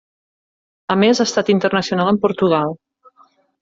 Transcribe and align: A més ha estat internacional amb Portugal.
A 0.95 0.95
més 1.03 1.23
ha 1.25 1.29
estat 1.31 1.53
internacional 1.57 2.13
amb 2.15 2.27
Portugal. 2.27 2.79